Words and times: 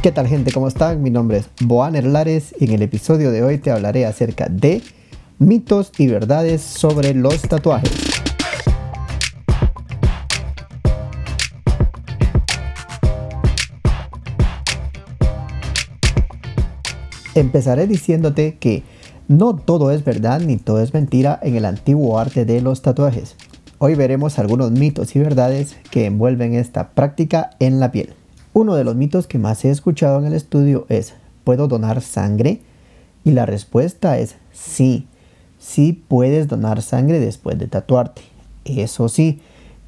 ¿Qué 0.00 0.12
tal 0.12 0.28
gente? 0.28 0.52
¿Cómo 0.52 0.68
están? 0.68 1.02
Mi 1.02 1.10
nombre 1.10 1.38
es 1.38 1.50
Boaner 1.60 2.04
Lares 2.04 2.54
y 2.60 2.66
en 2.66 2.70
el 2.70 2.82
episodio 2.82 3.32
de 3.32 3.42
hoy 3.42 3.58
te 3.58 3.72
hablaré 3.72 4.06
acerca 4.06 4.46
de 4.48 4.80
mitos 5.40 5.90
y 5.98 6.06
verdades 6.06 6.62
sobre 6.62 7.14
los 7.14 7.42
tatuajes. 7.42 7.90
Empezaré 17.34 17.88
diciéndote 17.88 18.56
que 18.58 18.84
no 19.26 19.56
todo 19.56 19.90
es 19.90 20.04
verdad 20.04 20.38
ni 20.38 20.58
todo 20.58 20.80
es 20.80 20.94
mentira 20.94 21.40
en 21.42 21.56
el 21.56 21.64
antiguo 21.64 22.20
arte 22.20 22.44
de 22.44 22.60
los 22.60 22.82
tatuajes. 22.82 23.34
Hoy 23.78 23.96
veremos 23.96 24.38
algunos 24.38 24.70
mitos 24.70 25.16
y 25.16 25.18
verdades 25.18 25.76
que 25.90 26.06
envuelven 26.06 26.54
esta 26.54 26.90
práctica 26.90 27.50
en 27.58 27.80
la 27.80 27.90
piel. 27.90 28.14
Uno 28.52 28.74
de 28.74 28.84
los 28.84 28.96
mitos 28.96 29.26
que 29.26 29.38
más 29.38 29.64
he 29.64 29.70
escuchado 29.70 30.18
en 30.18 30.26
el 30.26 30.34
estudio 30.34 30.86
es, 30.88 31.14
¿puedo 31.44 31.68
donar 31.68 32.00
sangre? 32.00 32.60
Y 33.24 33.32
la 33.32 33.46
respuesta 33.46 34.18
es 34.18 34.36
sí, 34.52 35.06
sí 35.58 36.02
puedes 36.08 36.48
donar 36.48 36.82
sangre 36.82 37.20
después 37.20 37.58
de 37.58 37.66
tatuarte. 37.66 38.22
Eso 38.64 39.08
sí, 39.08 39.40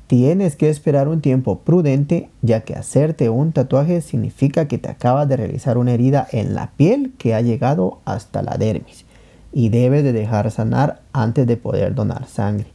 tienes 0.07 0.57
que 0.57 0.69
esperar 0.71 1.09
un 1.09 1.21
tiempo 1.21 1.61
prudente 1.61 2.29
ya 2.43 2.61
que 2.61 2.75
hacerte 2.75 3.29
un 3.29 3.53
tatuaje 3.53 4.01
significa 4.01 4.69
que 4.69 4.79
te 4.79 4.89
acabas 4.89 5.29
de 5.29 5.37
realizar 5.37 5.79
una 5.79 5.93
herida 5.93 6.27
en 6.33 6.55
la 6.55 6.73
piel 6.77 7.13
que 7.17 7.35
ha 7.35 7.41
llegado 7.41 8.01
hasta 8.05 8.43
la 8.43 8.57
dermis 8.57 9.05
y 9.53 9.69
debes 9.69 10.05
de 10.05 10.13
dejar 10.13 10.51
sanar 10.51 11.01
antes 11.13 11.47
de 11.47 11.57
poder 11.57 11.95
donar 11.95 12.27
sangre. 12.27 12.67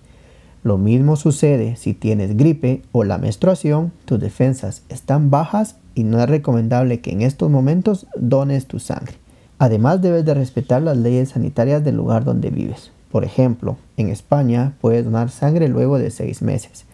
Lo 0.66 0.80
mismo 0.80 1.16
sucede 1.16 1.76
si 1.76 1.94
tienes 1.94 2.38
gripe 2.38 2.81
o 2.92 3.03
la 3.03 3.20
menstruación, 3.20 3.92
tus 4.06 4.20
defensas 4.20 4.81
están 4.89 5.30
bajas 5.30 5.76
y 5.94 6.03
no 6.03 6.20
es 6.20 6.28
recomendable 6.28 7.02
que 7.02 7.12
en 7.12 7.22
estos 7.22 7.52
momentos 7.52 8.08
dones 8.16 8.66
tu 8.66 8.80
sangre. 8.80 9.14
Además 9.59 10.02
debes 10.02 10.26
de 10.26 10.34
respetar 10.34 10.81
las 10.81 10.98
leyes 10.98 11.30
sanitarias 11.30 11.84
del 11.84 11.98
lugar 11.98 12.23
donde 12.23 12.50
vives. 12.50 12.89
Por 13.12 13.23
ejemplo, 13.23 13.78
en 13.95 14.09
España 14.09 14.73
puedes 14.81 15.06
donar 15.06 15.30
sangre 15.30 15.67
luego 15.67 16.00
de 16.00 16.09
seis 16.09 16.42
meses 16.42 16.86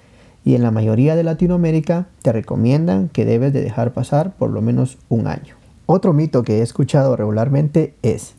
y 0.44 0.56
en 0.56 0.64
la 0.64 0.72
mayoría 0.72 1.16
de 1.16 1.23
Latinoamérica 1.23 2.08
te 2.23 2.34
recomiendan 2.34 3.08
que 3.08 3.23
debes 3.23 3.54
de 3.54 3.62
dejar 3.62 3.94
pasar 3.94 4.34
por 4.34 4.50
lo 4.50 4.62
menos 4.62 4.98
un 5.08 5.28
año. 5.28 5.56
Otro 5.86 6.12
mito 6.12 6.44
que 6.44 6.60
he 6.60 6.62
escuchado 6.62 7.16
regularmente 7.16 7.94
es 8.02 8.34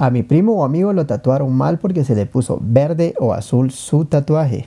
a 0.00 0.10
mi 0.10 0.22
primo 0.22 0.52
o 0.52 0.64
amigo 0.64 0.92
lo 0.92 1.06
tatuaron 1.06 1.52
mal 1.52 1.80
porque 1.80 2.04
se 2.04 2.14
le 2.14 2.24
puso 2.24 2.60
verde 2.62 3.14
o 3.18 3.34
azul 3.34 3.72
su 3.72 4.04
tatuaje. 4.04 4.66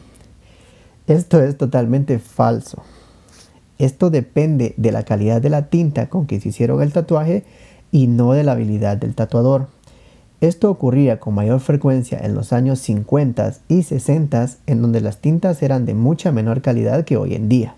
Esto 1.11 1.43
es 1.43 1.57
totalmente 1.57 2.19
falso. 2.19 2.83
Esto 3.77 4.09
depende 4.09 4.73
de 4.77 4.93
la 4.93 5.03
calidad 5.03 5.41
de 5.41 5.49
la 5.49 5.67
tinta 5.67 6.07
con 6.07 6.25
que 6.25 6.39
se 6.39 6.47
hicieron 6.47 6.81
el 6.81 6.93
tatuaje 6.93 7.43
y 7.91 8.07
no 8.07 8.31
de 8.31 8.45
la 8.45 8.53
habilidad 8.53 8.95
del 8.95 9.13
tatuador. 9.13 9.67
Esto 10.39 10.71
ocurría 10.71 11.19
con 11.19 11.35
mayor 11.35 11.59
frecuencia 11.59 12.17
en 12.17 12.33
los 12.33 12.53
años 12.53 12.79
50 12.79 13.55
y 13.67 13.83
60 13.83 14.51
en 14.67 14.81
donde 14.81 15.01
las 15.01 15.17
tintas 15.17 15.61
eran 15.61 15.85
de 15.85 15.95
mucha 15.95 16.31
menor 16.31 16.61
calidad 16.61 17.03
que 17.03 17.17
hoy 17.17 17.35
en 17.35 17.49
día. 17.49 17.75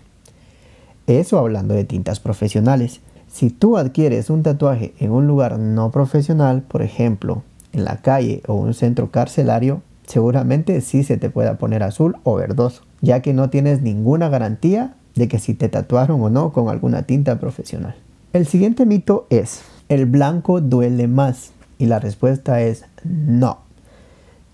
Eso 1.08 1.40
hablando 1.40 1.74
de 1.74 1.82
tintas 1.82 2.20
profesionales. 2.20 3.00
Si 3.26 3.50
tú 3.50 3.78
adquieres 3.78 4.30
un 4.30 4.44
tatuaje 4.44 4.94
en 5.00 5.10
un 5.10 5.26
lugar 5.26 5.58
no 5.58 5.90
profesional, 5.90 6.62
por 6.62 6.82
ejemplo, 6.82 7.42
en 7.72 7.84
la 7.84 7.96
calle 7.96 8.44
o 8.46 8.54
un 8.54 8.74
centro 8.74 9.10
carcelario, 9.10 9.82
seguramente 10.06 10.80
sí 10.80 11.04
se 11.04 11.16
te 11.16 11.30
pueda 11.30 11.58
poner 11.58 11.82
azul 11.82 12.16
o 12.24 12.34
verdoso, 12.34 12.82
ya 13.00 13.20
que 13.20 13.32
no 13.32 13.50
tienes 13.50 13.82
ninguna 13.82 14.28
garantía 14.28 14.94
de 15.14 15.28
que 15.28 15.38
si 15.38 15.54
te 15.54 15.68
tatuaron 15.68 16.20
o 16.20 16.30
no 16.30 16.52
con 16.52 16.68
alguna 16.68 17.02
tinta 17.02 17.38
profesional. 17.38 17.94
El 18.32 18.46
siguiente 18.46 18.86
mito 18.86 19.26
es, 19.30 19.62
¿el 19.88 20.06
blanco 20.06 20.60
duele 20.60 21.08
más? 21.08 21.52
Y 21.78 21.86
la 21.86 21.98
respuesta 21.98 22.60
es 22.60 22.84
no. 23.04 23.58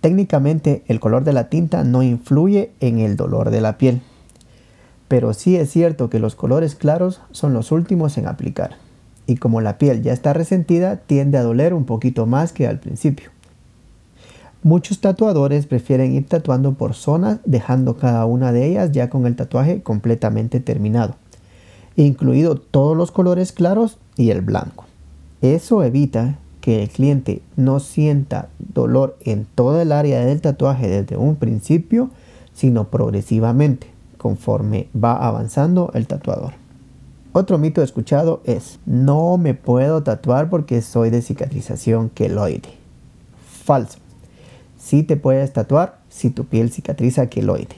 Técnicamente 0.00 0.82
el 0.86 1.00
color 1.00 1.25
de 1.25 1.32
la 1.32 1.48
tinta 1.48 1.84
no 1.84 2.02
influye 2.02 2.72
en 2.80 2.98
el 2.98 3.16
dolor 3.16 3.50
de 3.50 3.60
la 3.60 3.78
piel 3.78 4.02
pero 5.10 5.34
sí 5.34 5.56
es 5.56 5.69
cierto 5.69 6.08
que 6.08 6.20
los 6.20 6.36
colores 6.36 6.76
claros 6.76 7.20
son 7.32 7.52
los 7.52 7.72
últimos 7.72 8.16
en 8.16 8.28
aplicar, 8.28 8.76
y 9.26 9.38
como 9.38 9.60
la 9.60 9.76
piel 9.76 10.02
ya 10.02 10.12
está 10.12 10.32
resentida, 10.34 10.98
tiende 10.98 11.36
a 11.36 11.42
doler 11.42 11.75
un 11.75 11.84
poquito 11.84 12.26
más 12.26 12.52
que 12.52 12.69
al 12.69 12.78
principio. 12.78 13.30
Muchos 14.62 15.00
tatuadores 15.00 15.65
prefieren 15.65 16.12
ir 16.12 16.26
tatuando 16.26 16.75
por 16.75 16.93
zonas, 16.93 17.38
dejando 17.47 17.97
cada 17.97 18.26
una 18.26 18.53
de 18.53 18.66
ellas 18.66 18.93
ya 18.93 19.09
con 19.09 19.26
el 19.26 19.34
tatuaje 19.34 19.82
completamente 19.82 20.60
terminado, 20.60 21.16
incluido 21.97 22.56
todos 22.56 22.94
los 22.94 23.10
colores 23.10 23.53
claros 23.53 23.97
y 24.19 24.31
el 24.31 24.43
blanco. 24.43 24.84
Eso 25.41 25.82
evita 25.82 26.38
que 26.60 26.82
el 26.82 26.91
cliente 26.91 27.41
no 27.56 27.81
sienta 27.81 28.50
dolor 28.59 29.16
en 29.22 29.47
toda 29.47 29.81
el 29.81 29.93
área 29.93 30.26
del 30.26 30.43
tatuaje 30.43 30.88
desde 30.88 31.16
un 31.16 31.37
principio, 31.37 32.10
sino 32.53 32.88
progresivamente 32.88 33.87
conforme 34.19 34.88
va 34.94 35.26
avanzando 35.26 35.91
el 35.94 36.06
tatuador. 36.06 36.53
Otro 37.32 37.56
mito 37.56 37.82
escuchado 37.82 38.43
es, 38.44 38.78
no 38.84 39.38
me 39.38 39.54
puedo 39.54 40.03
tatuar 40.03 40.50
porque 40.50 40.82
soy 40.82 41.09
de 41.09 41.22
cicatrización 41.22 42.10
queloide. 42.10 42.69
Falso. 43.65 44.00
Sí 44.80 45.02
te 45.02 45.16
puedes 45.16 45.52
tatuar 45.52 45.98
si 46.08 46.30
tu 46.30 46.46
piel 46.46 46.72
cicatriza 46.72 47.28
queloide. 47.28 47.76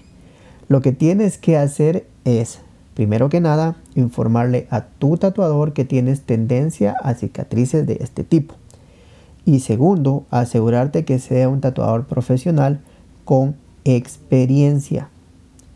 Lo 0.69 0.81
que 0.81 0.93
tienes 0.93 1.37
que 1.37 1.57
hacer 1.59 2.07
es, 2.25 2.61
primero 2.95 3.29
que 3.29 3.41
nada, 3.41 3.77
informarle 3.97 4.69
a 4.71 4.83
tu 4.87 5.17
tatuador 5.17 5.73
que 5.73 5.85
tienes 5.85 6.23
tendencia 6.23 6.95
a 7.03 7.15
cicatrices 7.15 7.87
de 7.87 7.99
este 8.01 8.23
tipo. 8.23 8.55
Y 9.45 9.61
segundo, 9.61 10.25
asegurarte 10.31 11.05
que 11.05 11.19
sea 11.19 11.49
un 11.49 11.61
tatuador 11.61 12.07
profesional 12.07 12.81
con 13.25 13.57
experiencia 13.85 15.09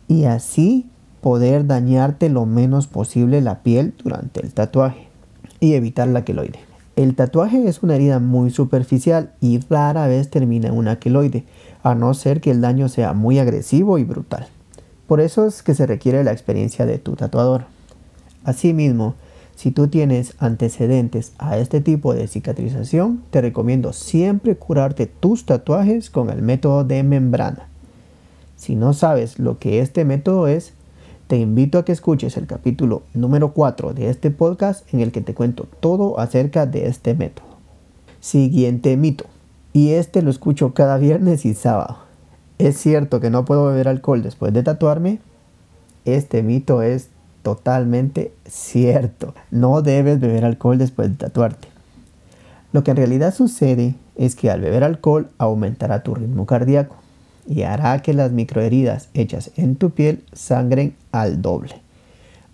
y 0.07 0.25
así 0.25 0.87
poder 1.21 1.67
dañarte 1.67 2.29
lo 2.29 2.47
menos 2.47 2.87
posible 2.87 3.41
la 3.41 3.65
piel 3.65 3.95
durante 4.03 4.41
el 4.41 4.55
tatuaje 4.55 5.09
y 5.59 5.75
evitar 5.75 6.07
la 6.07 6.25
queloide. 6.25 6.66
El 6.97 7.15
tatuaje 7.15 7.69
es 7.69 7.83
una 7.83 7.95
herida 7.95 8.21
muy 8.21 8.51
superficial 8.51 9.35
y 9.43 9.61
rara 9.69 10.07
vez 10.07 10.31
termina 10.31 10.69
en 10.69 10.75
una 10.75 10.99
queloide, 10.99 11.45
a 11.83 11.95
no 11.95 12.15
ser 12.15 12.41
que 12.41 12.51
el 12.51 12.63
daño 12.63 12.89
sea 12.89 13.13
muy 13.13 13.39
agresivo 13.39 13.99
y 13.99 14.05
brutal. 14.05 14.49
Por 15.07 15.21
eso 15.21 15.47
es 15.47 15.63
que 15.63 15.75
se 15.75 15.87
requiere 15.87 16.25
la 16.25 16.33
experiencia 16.33 16.87
de 16.87 16.99
tu 16.99 17.15
tatuador. 17.15 17.67
Asimismo, 18.45 19.15
si 19.57 19.73
tú 19.73 19.89
tienes 19.89 20.37
antecedentes 20.39 21.33
a 21.37 21.59
este 21.59 21.83
tipo 21.83 22.15
de 22.15 22.29
cicatrización, 22.29 23.23
te 23.29 23.43
recomiendo 23.43 23.93
siempre 23.93 24.57
curarte 24.57 25.07
tus 25.07 25.45
tatuajes 25.45 26.09
con 26.09 26.31
el 26.31 26.41
método 26.41 26.83
de 26.83 27.03
membrana. 27.03 27.69
Si 28.57 28.75
no 28.75 28.95
sabes 28.95 29.39
lo 29.39 29.59
que 29.59 29.81
este 29.81 30.07
método 30.07 30.49
es, 30.49 30.73
te 31.27 31.39
invito 31.39 31.79
a 31.79 31.85
que 31.85 31.93
escuches 31.93 32.37
el 32.37 32.47
capítulo 32.47 33.03
número 33.13 33.53
4 33.53 33.95
de 33.95 34.11
este 34.11 34.31
podcast 34.31 34.93
en 34.95 35.01
el 35.01 35.11
que 35.11 35.21
te 35.21 35.35
cuento 35.35 35.67
todo 35.81 36.21
acerca 36.21 36.67
de 36.67 36.87
este 36.87 37.15
método. 37.15 37.47
Siguiente 38.21 38.97
mito. 38.97 39.25
Y 39.73 39.91
este 39.91 40.23
lo 40.23 40.31
escucho 40.31 40.73
cada 40.73 40.99
viernes 40.99 41.45
y 41.45 41.55
sábado. 41.55 41.99
¿Es 42.59 42.79
cierto 42.79 43.21
que 43.21 43.31
no 43.31 43.45
puedo 43.45 43.67
beber 43.67 43.89
alcohol 43.89 44.23
después 44.23 44.53
de 44.53 44.63
tatuarme? 44.63 45.19
Este 46.05 46.45
mito 46.45 46.83
es 46.83 47.09
totalmente 47.43 48.33
cierto. 48.47 49.35
No 49.51 49.83
debes 49.83 50.21
beber 50.21 50.45
alcohol 50.45 50.79
después 50.79 51.11
de 51.11 51.17
tatuarte. 51.17 51.69
Lo 52.73 52.85
que 52.85 52.93
en 52.93 52.99
realidad 52.99 53.35
sucede 53.35 53.97
es 54.15 54.37
que 54.37 54.51
al 54.51 54.61
beber 54.61 54.85
alcohol 54.85 55.29
aumentará 55.39 56.05
tu 56.05 56.15
ritmo 56.15 56.47
cardíaco 56.47 56.97
y 57.49 57.63
hará 57.63 58.01
que 58.03 58.15
las 58.15 58.33
microheridas 58.33 59.09
hechas 59.15 59.51
en 59.57 59.77
tu 59.77 59.91
piel 59.91 60.23
sangren 60.33 60.95
al 61.13 61.43
doble. 61.43 61.81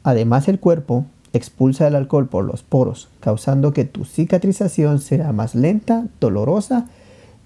Además 0.03 0.49
el 0.49 0.59
cuerpo 0.59 1.07
expulsa 1.33 1.87
el 1.87 1.97
alcohol 1.97 2.29
por 2.29 2.45
los 2.45 2.63
poros, 2.63 3.09
causando 3.21 3.73
que 3.73 3.85
tu 3.85 4.05
cicatrización 4.05 5.01
sea 5.01 5.33
más 5.33 5.55
lenta, 5.55 6.07
dolorosa 6.21 6.87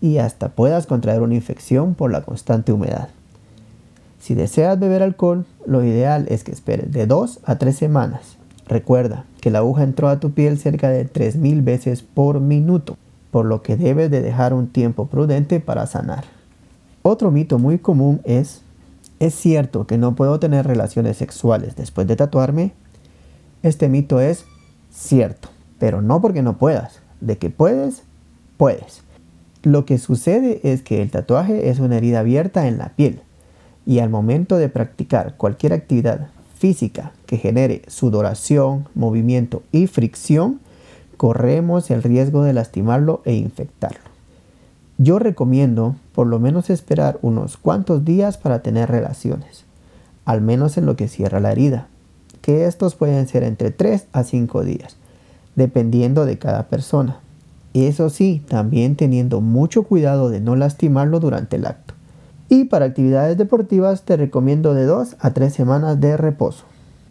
y 0.00 0.19
hasta 0.19 0.48
puedas 0.50 0.87
contraer 0.87 1.22
una 1.22 1.34
infección 1.34 1.94
por 1.94 2.10
la 2.10 2.22
constante 2.22 2.72
humedad. 2.72 3.08
Si 4.19 4.34
deseas 4.34 4.78
beber 4.78 5.02
alcohol, 5.02 5.46
lo 5.66 5.84
ideal 5.84 6.26
es 6.28 6.42
que 6.42 6.50
esperes 6.50 6.90
de 6.92 7.06
2 7.06 7.40
a 7.44 7.58
3 7.58 7.76
semanas. 7.76 8.37
Recuerda 8.66 9.25
que 9.40 9.50
la 9.50 9.58
aguja 9.58 9.84
entró 9.84 10.08
a 10.08 10.19
tu 10.19 10.32
piel 10.32 10.58
cerca 10.58 10.88
de 10.90 11.08
3.000 11.08 11.62
veces 11.62 12.02
por 12.02 12.40
minuto, 12.40 12.96
por 13.31 13.46
lo 13.46 13.62
que 13.62 13.76
debes 13.76 14.10
de 14.10 14.22
dejar 14.22 14.52
un 14.52 14.66
tiempo 14.66 15.06
prudente 15.06 15.60
para 15.60 15.87
sanar. 15.87 16.35
Otro 17.08 17.30
mito 17.30 17.60
muy 17.60 17.78
común 17.78 18.20
es, 18.24 18.62
¿es 19.20 19.32
cierto 19.32 19.86
que 19.86 19.96
no 19.96 20.16
puedo 20.16 20.40
tener 20.40 20.66
relaciones 20.66 21.16
sexuales 21.16 21.76
después 21.76 22.08
de 22.08 22.16
tatuarme? 22.16 22.72
Este 23.62 23.88
mito 23.88 24.20
es 24.20 24.44
cierto, 24.90 25.48
pero 25.78 26.02
no 26.02 26.20
porque 26.20 26.42
no 26.42 26.58
puedas. 26.58 26.98
De 27.20 27.38
que 27.38 27.48
puedes, 27.48 28.02
puedes. 28.56 29.02
Lo 29.62 29.86
que 29.86 29.98
sucede 29.98 30.58
es 30.64 30.82
que 30.82 31.00
el 31.00 31.12
tatuaje 31.12 31.68
es 31.68 31.78
una 31.78 31.96
herida 31.96 32.18
abierta 32.18 32.66
en 32.66 32.76
la 32.76 32.88
piel 32.96 33.20
y 33.86 34.00
al 34.00 34.10
momento 34.10 34.56
de 34.56 34.68
practicar 34.68 35.36
cualquier 35.36 35.74
actividad 35.74 36.30
física 36.56 37.12
que 37.26 37.36
genere 37.36 37.82
sudoración, 37.86 38.88
movimiento 38.96 39.62
y 39.70 39.86
fricción, 39.86 40.58
corremos 41.16 41.88
el 41.92 42.02
riesgo 42.02 42.42
de 42.42 42.52
lastimarlo 42.52 43.22
e 43.24 43.34
infectarlo. 43.34 44.15
Yo 44.98 45.19
recomiendo 45.19 45.96
por 46.14 46.26
lo 46.26 46.38
menos 46.38 46.70
esperar 46.70 47.19
unos 47.20 47.58
cuantos 47.58 48.04
días 48.04 48.38
para 48.38 48.62
tener 48.62 48.90
relaciones, 48.90 49.64
al 50.25 50.40
menos 50.40 50.78
en 50.78 50.87
lo 50.87 50.96
que 50.96 51.08
cierra 51.08 51.38
la 51.38 51.52
herida, 51.52 51.88
que 52.40 52.64
estos 52.64 52.94
pueden 52.94 53.28
ser 53.28 53.43
entre 53.43 53.70
3 53.70 54.06
a 54.12 54.25
5 54.25 54.64
días, 54.64 54.96
dependiendo 55.54 56.25
de 56.25 56.38
cada 56.38 56.69
persona. 56.69 57.20
Eso 57.75 58.08
sí, 58.08 58.43
también 58.48 58.96
teniendo 58.96 59.43
mucho 59.43 59.82
cuidado 59.82 60.31
de 60.31 60.40
no 60.40 60.56
lastimarlo 60.56 61.20
durante 61.20 61.56
el 61.56 61.66
acto. 61.66 61.92
Y 62.49 62.64
para 62.64 62.87
actividades 62.87 63.37
deportivas 63.37 64.02
te 64.02 64.16
recomiendo 64.16 64.72
de 64.72 64.87
2 64.87 65.16
a 65.19 65.34
3 65.34 65.52
semanas 65.52 66.00
de 66.00 66.16
reposo. 66.16 66.64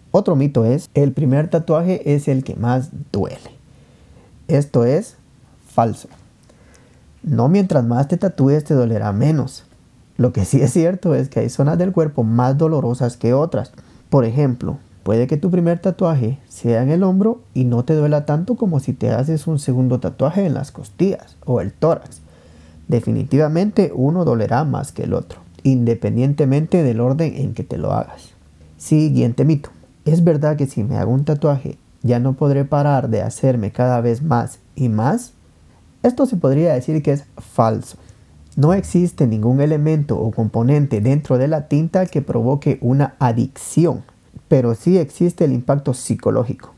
Otro 0.09 0.35
mito 0.35 0.65
es, 0.65 0.89
el 0.95 1.11
primer 1.11 1.49
tatuaje 1.49 2.15
es 2.15 2.27
el 2.27 2.43
que 2.43 2.55
más 2.55 2.89
duele. 3.11 3.51
Esto 4.47 4.85
es 4.85 5.17
falso. 5.67 6.07
No 7.25 7.49
mientras 7.49 7.83
más 7.83 8.07
te 8.07 8.17
tatúes 8.17 8.63
te 8.65 8.75
dolerá 8.75 9.11
menos. 9.11 9.63
Lo 10.15 10.31
que 10.31 10.45
sí 10.45 10.61
es 10.61 10.71
cierto 10.71 11.15
es 11.15 11.27
que 11.27 11.39
hay 11.39 11.49
zonas 11.49 11.79
del 11.79 11.91
cuerpo 11.91 12.23
más 12.23 12.55
dolorosas 12.55 13.17
que 13.17 13.33
otras. 13.33 13.71
Por 14.11 14.25
ejemplo, 14.25 14.77
puede 15.01 15.25
que 15.25 15.35
tu 15.35 15.49
primer 15.49 15.79
tatuaje 15.79 16.37
sea 16.47 16.83
en 16.83 16.91
el 16.91 17.01
hombro 17.01 17.41
y 17.55 17.63
no 17.65 17.83
te 17.83 17.95
duela 17.95 18.27
tanto 18.27 18.55
como 18.55 18.79
si 18.79 18.93
te 18.93 19.09
haces 19.09 19.47
un 19.47 19.57
segundo 19.57 19.99
tatuaje 19.99 20.45
en 20.45 20.53
las 20.53 20.71
costillas 20.71 21.35
o 21.45 21.61
el 21.61 21.73
tórax. 21.73 22.21
Definitivamente 22.87 23.91
uno 23.95 24.23
dolerá 24.23 24.63
más 24.63 24.91
que 24.91 25.03
el 25.03 25.15
otro, 25.15 25.39
independientemente 25.63 26.83
del 26.83 26.99
orden 26.99 27.33
en 27.37 27.55
que 27.55 27.63
te 27.63 27.79
lo 27.79 27.91
hagas. 27.91 28.35
Siguiente 28.77 29.45
mito. 29.45 29.71
Es 30.05 30.23
verdad 30.23 30.57
que 30.57 30.67
si 30.67 30.83
me 30.83 30.97
hago 30.97 31.11
un 31.11 31.25
tatuaje 31.25 31.79
ya 32.03 32.19
no 32.19 32.33
podré 32.33 32.65
parar 32.65 33.09
de 33.09 33.23
hacerme 33.23 33.71
cada 33.71 33.99
vez 33.99 34.21
más 34.21 34.59
y 34.75 34.89
más. 34.89 35.33
Esto 36.05 36.27
se 36.27 36.37
podría 36.37 36.75
decir 36.75 37.01
que 37.01 37.13
es 37.13 37.25
falso. 37.35 37.97
No 38.55 38.73
existe 38.73 39.25
ningún 39.25 39.59
elemento 39.59 40.19
o 40.19 40.29
componente 40.29 41.01
dentro 41.01 41.39
de 41.39 41.47
la 41.47 41.67
tinta 41.67 42.05
que 42.05 42.21
provoque 42.21 42.77
una 42.81 43.15
adicción, 43.17 44.03
pero 44.47 44.75
sí 44.75 44.99
existe 44.99 45.45
el 45.45 45.51
impacto 45.51 45.95
psicológico. 45.95 46.75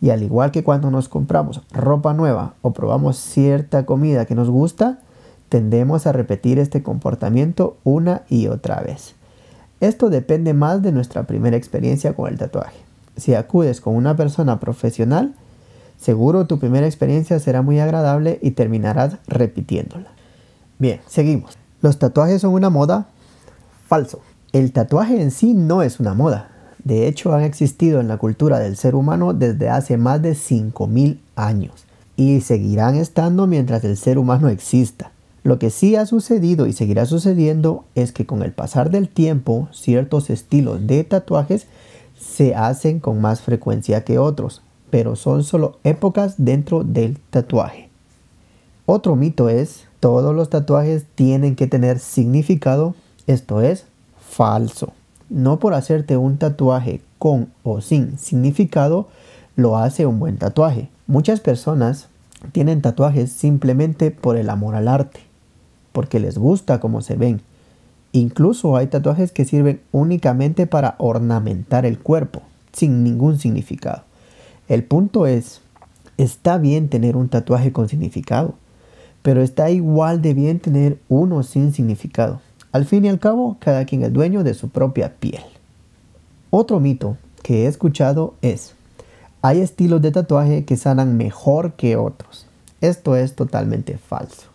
Y 0.00 0.08
al 0.08 0.22
igual 0.22 0.50
que 0.50 0.64
cuando 0.64 0.90
nos 0.90 1.10
compramos 1.10 1.60
ropa 1.72 2.14
nueva 2.14 2.54
o 2.62 2.72
probamos 2.72 3.18
cierta 3.18 3.84
comida 3.84 4.24
que 4.24 4.34
nos 4.34 4.48
gusta, 4.48 5.00
tendemos 5.50 6.06
a 6.06 6.12
repetir 6.12 6.58
este 6.58 6.82
comportamiento 6.82 7.76
una 7.84 8.22
y 8.30 8.46
otra 8.46 8.80
vez. 8.80 9.14
Esto 9.80 10.08
depende 10.08 10.54
más 10.54 10.80
de 10.80 10.92
nuestra 10.92 11.24
primera 11.24 11.58
experiencia 11.58 12.14
con 12.14 12.32
el 12.32 12.38
tatuaje. 12.38 12.78
Si 13.14 13.34
acudes 13.34 13.82
con 13.82 13.94
una 13.94 14.16
persona 14.16 14.58
profesional, 14.58 15.34
seguro 16.00 16.46
tu 16.46 16.58
primera 16.58 16.86
experiencia 16.86 17.38
será 17.38 17.62
muy 17.62 17.80
agradable 17.80 18.38
y 18.42 18.52
terminarás 18.52 19.16
repitiéndola. 19.26 20.10
Bien, 20.78 21.00
seguimos. 21.06 21.58
¿Los 21.82 21.98
tatuajes 21.98 22.40
son 22.40 22.54
una 22.54 22.70
moda? 22.70 23.08
Falso. 23.86 24.20
El 24.52 24.72
tatuaje 24.72 25.20
en 25.20 25.30
sí 25.30 25.54
no 25.54 25.82
es 25.82 26.00
una 26.00 26.14
moda. 26.14 26.50
De 26.84 27.06
hecho, 27.06 27.34
han 27.34 27.42
existido 27.42 28.00
en 28.00 28.08
la 28.08 28.16
cultura 28.16 28.58
del 28.58 28.76
ser 28.76 28.94
humano 28.94 29.34
desde 29.34 29.68
hace 29.68 29.96
más 29.96 30.22
de 30.22 30.32
5.000 30.32 31.18
años 31.36 31.84
y 32.16 32.40
seguirán 32.40 32.96
estando 32.96 33.46
mientras 33.46 33.84
el 33.84 33.96
ser 33.96 34.18
humano 34.18 34.48
exista. 34.48 35.12
Lo 35.42 35.58
que 35.58 35.70
sí 35.70 35.96
ha 35.96 36.06
sucedido 36.06 36.66
y 36.66 36.72
seguirá 36.72 37.06
sucediendo 37.06 37.84
es 37.94 38.12
que 38.12 38.26
con 38.26 38.42
el 38.42 38.52
pasar 38.52 38.90
del 38.90 39.08
tiempo 39.08 39.68
ciertos 39.72 40.30
estilos 40.30 40.86
de 40.86 41.04
tatuajes 41.04 41.66
se 42.18 42.54
hacen 42.54 43.00
con 43.00 43.20
más 43.20 43.40
frecuencia 43.40 44.04
que 44.04 44.18
otros, 44.18 44.62
pero 44.90 45.16
son 45.16 45.44
solo 45.44 45.78
épocas 45.84 46.34
dentro 46.38 46.84
del 46.84 47.18
tatuaje. 47.30 47.88
Otro 48.86 49.16
mito 49.16 49.48
es, 49.48 49.86
todos 50.00 50.34
los 50.34 50.50
tatuajes 50.50 51.04
tienen 51.14 51.56
que 51.56 51.66
tener 51.66 51.98
significado, 51.98 52.94
esto 53.26 53.60
es 53.60 53.86
falso. 54.18 54.92
No 55.28 55.58
por 55.58 55.74
hacerte 55.74 56.16
un 56.16 56.38
tatuaje 56.38 57.02
con 57.18 57.48
o 57.62 57.80
sin 57.80 58.18
significado 58.18 59.08
lo 59.56 59.76
hace 59.76 60.06
un 60.06 60.18
buen 60.18 60.38
tatuaje. 60.38 60.88
Muchas 61.06 61.40
personas 61.40 62.08
tienen 62.52 62.80
tatuajes 62.80 63.32
simplemente 63.32 64.10
por 64.10 64.36
el 64.36 64.48
amor 64.48 64.74
al 64.74 64.88
arte, 64.88 65.20
porque 65.92 66.20
les 66.20 66.38
gusta 66.38 66.80
cómo 66.80 67.02
se 67.02 67.16
ven, 67.16 67.42
Incluso 68.12 68.76
hay 68.76 68.86
tatuajes 68.86 69.32
que 69.32 69.44
sirven 69.44 69.80
únicamente 69.92 70.66
para 70.66 70.94
ornamentar 70.98 71.84
el 71.84 71.98
cuerpo, 71.98 72.42
sin 72.72 73.04
ningún 73.04 73.38
significado. 73.38 74.02
El 74.68 74.84
punto 74.84 75.26
es, 75.26 75.62
está 76.18 76.58
bien 76.58 76.90
tener 76.90 77.16
un 77.16 77.28
tatuaje 77.28 77.72
con 77.72 77.88
significado, 77.88 78.54
pero 79.22 79.42
está 79.42 79.70
igual 79.70 80.20
de 80.20 80.34
bien 80.34 80.60
tener 80.60 80.98
uno 81.08 81.42
sin 81.42 81.72
significado. 81.72 82.40
Al 82.70 82.84
fin 82.84 83.06
y 83.06 83.08
al 83.08 83.18
cabo, 83.18 83.56
cada 83.60 83.86
quien 83.86 84.02
es 84.02 84.12
dueño 84.12 84.44
de 84.44 84.52
su 84.52 84.68
propia 84.68 85.14
piel. 85.14 85.42
Otro 86.50 86.80
mito 86.80 87.16
que 87.42 87.64
he 87.64 87.66
escuchado 87.66 88.34
es, 88.42 88.74
hay 89.40 89.60
estilos 89.60 90.02
de 90.02 90.10
tatuaje 90.10 90.64
que 90.64 90.76
sanan 90.76 91.16
mejor 91.16 91.72
que 91.72 91.96
otros. 91.96 92.46
Esto 92.80 93.16
es 93.16 93.34
totalmente 93.34 93.96
falso. 93.96 94.48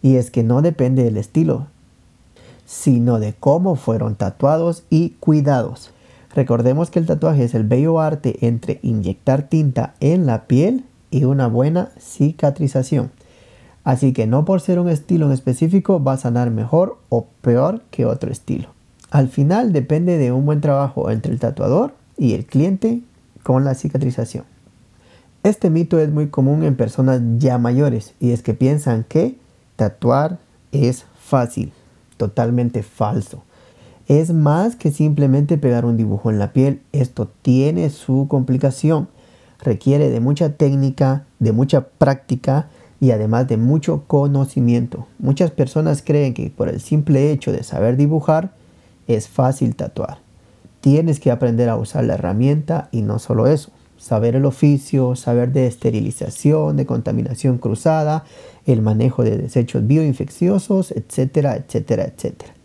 Y 0.00 0.16
es 0.16 0.30
que 0.30 0.42
no 0.42 0.62
depende 0.62 1.04
del 1.04 1.18
estilo, 1.18 1.66
sino 2.64 3.18
de 3.18 3.34
cómo 3.38 3.76
fueron 3.76 4.14
tatuados 4.14 4.84
y 4.88 5.10
cuidados. 5.20 5.90
Recordemos 6.38 6.92
que 6.92 7.00
el 7.00 7.06
tatuaje 7.06 7.42
es 7.42 7.56
el 7.56 7.64
bello 7.64 7.98
arte 7.98 8.46
entre 8.46 8.78
inyectar 8.84 9.48
tinta 9.48 9.94
en 9.98 10.24
la 10.24 10.46
piel 10.46 10.84
y 11.10 11.24
una 11.24 11.48
buena 11.48 11.90
cicatrización. 11.98 13.10
Así 13.82 14.12
que 14.12 14.28
no 14.28 14.44
por 14.44 14.60
ser 14.60 14.78
un 14.78 14.88
estilo 14.88 15.26
en 15.26 15.32
específico 15.32 16.00
va 16.00 16.12
a 16.12 16.16
sanar 16.16 16.52
mejor 16.52 16.98
o 17.08 17.26
peor 17.40 17.82
que 17.90 18.06
otro 18.06 18.30
estilo. 18.30 18.68
Al 19.10 19.26
final 19.28 19.72
depende 19.72 20.16
de 20.16 20.30
un 20.30 20.46
buen 20.46 20.60
trabajo 20.60 21.10
entre 21.10 21.32
el 21.32 21.40
tatuador 21.40 21.92
y 22.16 22.34
el 22.34 22.46
cliente 22.46 23.00
con 23.42 23.64
la 23.64 23.74
cicatrización. 23.74 24.44
Este 25.42 25.70
mito 25.70 25.98
es 25.98 26.08
muy 26.08 26.28
común 26.28 26.62
en 26.62 26.76
personas 26.76 27.20
ya 27.38 27.58
mayores 27.58 28.14
y 28.20 28.30
es 28.30 28.42
que 28.42 28.54
piensan 28.54 29.02
que 29.02 29.34
tatuar 29.74 30.38
es 30.70 31.04
fácil 31.18 31.72
totalmente 32.16 32.84
falso. 32.84 33.42
Es 34.08 34.32
más 34.32 34.74
que 34.74 34.90
simplemente 34.90 35.58
pegar 35.58 35.84
un 35.84 35.98
dibujo 35.98 36.30
en 36.30 36.38
la 36.38 36.54
piel. 36.54 36.80
Esto 36.92 37.30
tiene 37.42 37.90
su 37.90 38.26
complicación. 38.26 39.08
Requiere 39.60 40.08
de 40.08 40.18
mucha 40.18 40.54
técnica, 40.54 41.26
de 41.40 41.52
mucha 41.52 41.88
práctica 41.88 42.70
y 43.00 43.10
además 43.10 43.48
de 43.48 43.58
mucho 43.58 44.04
conocimiento. 44.06 45.06
Muchas 45.18 45.50
personas 45.50 46.02
creen 46.02 46.32
que 46.32 46.48
por 46.48 46.70
el 46.70 46.80
simple 46.80 47.30
hecho 47.30 47.52
de 47.52 47.62
saber 47.62 47.98
dibujar 47.98 48.52
es 49.08 49.28
fácil 49.28 49.76
tatuar. 49.76 50.20
Tienes 50.80 51.20
que 51.20 51.30
aprender 51.30 51.68
a 51.68 51.76
usar 51.76 52.04
la 52.04 52.14
herramienta 52.14 52.88
y 52.90 53.02
no 53.02 53.18
solo 53.18 53.46
eso. 53.46 53.72
Saber 53.98 54.36
el 54.36 54.46
oficio, 54.46 55.16
saber 55.16 55.52
de 55.52 55.66
esterilización, 55.66 56.78
de 56.78 56.86
contaminación 56.86 57.58
cruzada, 57.58 58.24
el 58.64 58.80
manejo 58.80 59.22
de 59.22 59.36
desechos 59.36 59.86
bioinfecciosos, 59.86 60.92
etcétera, 60.92 61.56
etcétera, 61.56 62.04
etcétera. 62.04 62.57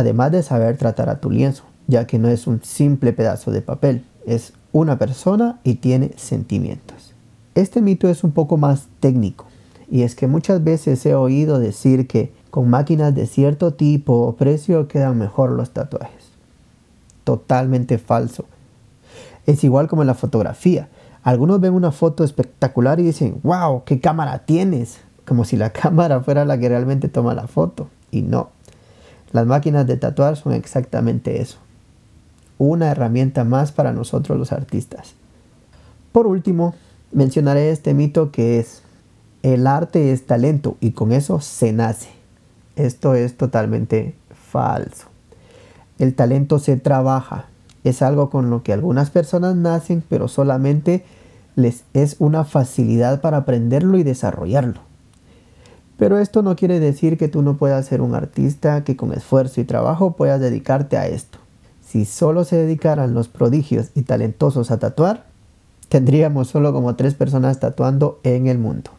Además 0.00 0.32
de 0.32 0.42
saber 0.42 0.78
tratar 0.78 1.10
a 1.10 1.20
tu 1.20 1.30
lienzo, 1.30 1.64
ya 1.86 2.06
que 2.06 2.18
no 2.18 2.28
es 2.28 2.46
un 2.46 2.62
simple 2.62 3.12
pedazo 3.12 3.50
de 3.50 3.60
papel, 3.60 4.02
es 4.24 4.54
una 4.72 4.98
persona 4.98 5.60
y 5.62 5.74
tiene 5.74 6.12
sentimientos. 6.16 7.12
Este 7.54 7.82
mito 7.82 8.08
es 8.08 8.24
un 8.24 8.32
poco 8.32 8.56
más 8.56 8.88
técnico, 9.00 9.44
y 9.90 10.00
es 10.00 10.14
que 10.14 10.26
muchas 10.26 10.64
veces 10.64 11.04
he 11.04 11.14
oído 11.14 11.58
decir 11.58 12.06
que 12.06 12.32
con 12.48 12.70
máquinas 12.70 13.14
de 13.14 13.26
cierto 13.26 13.74
tipo 13.74 14.14
o 14.14 14.36
precio 14.36 14.88
quedan 14.88 15.18
mejor 15.18 15.50
los 15.50 15.72
tatuajes. 15.72 16.30
Totalmente 17.24 17.98
falso. 17.98 18.46
Es 19.44 19.64
igual 19.64 19.86
como 19.86 20.00
en 20.00 20.06
la 20.06 20.14
fotografía. 20.14 20.88
Algunos 21.22 21.60
ven 21.60 21.74
una 21.74 21.92
foto 21.92 22.24
espectacular 22.24 23.00
y 23.00 23.02
dicen, 23.02 23.38
wow, 23.42 23.82
¿qué 23.84 24.00
cámara 24.00 24.46
tienes? 24.46 25.00
como 25.30 25.44
si 25.44 25.56
la 25.56 25.70
cámara 25.74 26.22
fuera 26.22 26.44
la 26.44 26.58
que 26.58 26.68
realmente 26.68 27.08
toma 27.08 27.34
la 27.34 27.46
foto. 27.46 27.88
Y 28.10 28.22
no. 28.22 28.48
Las 29.32 29.46
máquinas 29.46 29.86
de 29.86 29.96
tatuar 29.96 30.36
son 30.36 30.52
exactamente 30.52 31.40
eso. 31.40 31.58
Una 32.58 32.90
herramienta 32.90 33.44
más 33.44 33.72
para 33.72 33.92
nosotros 33.92 34.38
los 34.38 34.52
artistas. 34.52 35.14
Por 36.12 36.26
último, 36.26 36.74
mencionaré 37.12 37.70
este 37.70 37.94
mito 37.94 38.32
que 38.32 38.58
es, 38.58 38.82
el 39.42 39.66
arte 39.66 40.12
es 40.12 40.26
talento 40.26 40.76
y 40.80 40.90
con 40.90 41.12
eso 41.12 41.40
se 41.40 41.72
nace. 41.72 42.10
Esto 42.76 43.14
es 43.14 43.36
totalmente 43.36 44.14
falso. 44.50 45.06
El 45.98 46.14
talento 46.14 46.58
se 46.58 46.76
trabaja. 46.76 47.46
Es 47.84 48.02
algo 48.02 48.28
con 48.30 48.50
lo 48.50 48.62
que 48.62 48.72
algunas 48.72 49.10
personas 49.10 49.54
nacen, 49.54 50.02
pero 50.06 50.28
solamente 50.28 51.04
les 51.56 51.84
es 51.94 52.16
una 52.18 52.44
facilidad 52.44 53.20
para 53.20 53.38
aprenderlo 53.38 53.96
y 53.98 54.02
desarrollarlo. 54.02 54.89
Pero 56.00 56.18
esto 56.18 56.40
no 56.40 56.56
quiere 56.56 56.80
decir 56.80 57.18
que 57.18 57.28
tú 57.28 57.42
no 57.42 57.58
puedas 57.58 57.84
ser 57.84 58.00
un 58.00 58.14
artista 58.14 58.84
que 58.84 58.96
con 58.96 59.12
esfuerzo 59.12 59.60
y 59.60 59.64
trabajo 59.64 60.12
puedas 60.12 60.40
dedicarte 60.40 60.96
a 60.96 61.06
esto. 61.06 61.38
Si 61.86 62.06
solo 62.06 62.44
se 62.44 62.56
dedicaran 62.56 63.12
los 63.12 63.28
prodigios 63.28 63.90
y 63.94 64.00
talentosos 64.00 64.70
a 64.70 64.78
tatuar, 64.78 65.26
tendríamos 65.90 66.48
solo 66.48 66.72
como 66.72 66.96
tres 66.96 67.12
personas 67.12 67.60
tatuando 67.60 68.18
en 68.22 68.46
el 68.46 68.56
mundo. 68.56 68.92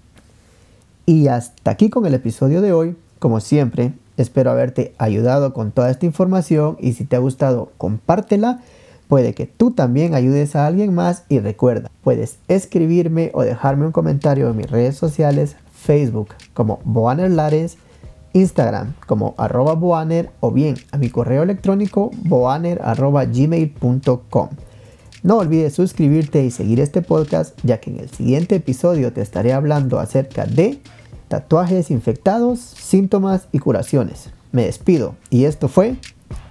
Y 1.08 1.28
hasta 1.28 1.72
aquí 1.72 1.90
con 1.90 2.06
el 2.06 2.14
episodio 2.14 2.62
de 2.62 2.72
hoy. 2.72 2.96
Como 3.18 3.40
siempre, 3.40 3.94
espero 4.18 4.52
haberte 4.52 4.94
ayudado 5.00 5.56
con 5.56 5.72
toda 5.72 5.90
esta 5.90 6.06
información 6.06 6.78
y 6.80 6.94
si 6.94 7.06
te 7.06 7.16
ha 7.16 7.20
gustado, 7.20 7.72
compártela. 7.80 8.62
Puede 9.08 9.34
que 9.34 9.48
tú 9.48 9.72
también 9.72 10.14
ayudes 10.14 10.56
a 10.56 10.68
alguien 10.68 10.94
más 10.94 11.24
y 11.30 11.40
recuerda, 11.40 11.90
puedes 12.04 12.38
escribirme 12.48 13.32
o 13.34 13.42
dejarme 13.42 13.88
un 13.88 13.92
comentario 13.92 14.48
en 14.52 14.56
mis 14.56 14.70
redes 14.70 14.98
sociales, 14.98 15.56
Facebook 15.82 16.30
como 16.54 16.80
Boaner 16.84 17.32
Lares, 17.32 17.78
Instagram 18.34 18.94
como 19.08 19.36
arroba 19.38 19.74
boaner 19.74 20.30
o 20.40 20.52
bien 20.52 20.76
a 20.92 20.98
mi 20.98 21.10
correo 21.10 21.44
electrónico 21.44 22.12
boaner. 22.24 22.82
No 25.24 25.38
olvides 25.38 25.74
suscribirte 25.74 26.44
y 26.44 26.52
seguir 26.52 26.80
este 26.80 27.02
podcast 27.02 27.58
ya 27.64 27.80
que 27.80 27.92
en 27.92 28.00
el 28.00 28.10
siguiente 28.10 28.56
episodio 28.56 29.14
te 29.14 29.22
estaré 29.22 29.54
hablando 29.54 30.00
acerca 30.00 30.46
de 30.46 30.80
tatuajes 31.28 31.92
infectados, 31.92 32.60
síntomas 32.60 33.48
y 33.52 33.60
curaciones. 33.60 34.30
Me 34.52 34.66
despido 34.66 35.16
y 35.30 35.46
esto 35.46 35.68
fue 35.68 35.96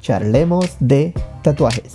Charlemos 0.00 0.76
de 0.80 1.14
Tatuajes. 1.42 1.94